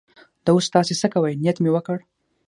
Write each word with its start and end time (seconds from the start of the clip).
دا 0.45 0.51
اوس 0.55 0.65
تاسې 0.75 0.93
څه 1.01 1.07
کوئ؟ 1.13 1.33
نیت 1.43 1.57
مې 1.61 1.69
وکړ. 1.73 1.97